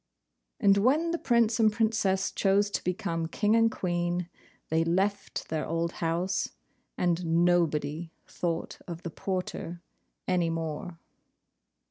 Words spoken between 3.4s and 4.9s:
and Queen, they